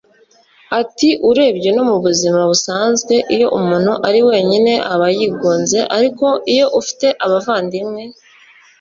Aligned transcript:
Ati 0.79 1.09
“Urebye 1.29 1.69
no 1.75 1.83
mu 1.89 1.97
buzima 2.05 2.39
busanzwe 2.49 3.13
iyo 3.35 3.47
umuntu 3.59 3.91
ari 4.07 4.19
wenyine 4.29 4.73
aba 4.93 5.07
yigunze 5.17 5.79
ariko 5.97 6.25
iyo 6.53 6.65
ufite 6.81 7.07
abavandimwe 7.25 8.03